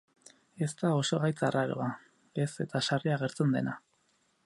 Ez 0.67 0.69
da 0.79 0.93
oso 1.01 1.19
gaitz 1.25 1.37
arraroa, 1.49 1.91
ez 2.47 2.51
eta 2.67 2.85
sarri 2.91 3.15
agertzen 3.19 3.57
dena. 3.59 3.79